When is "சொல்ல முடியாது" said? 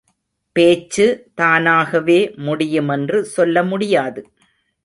3.21-4.23